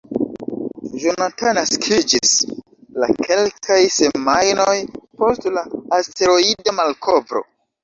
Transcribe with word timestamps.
Jonathan 1.01 1.53
naskiĝis 1.57 2.31
la 3.03 3.11
kelkaj 3.29 3.79
semajnoj 3.99 4.75
post 5.21 5.49
la 5.61 5.67
asteroida 6.01 6.77
malkovro. 6.83 7.47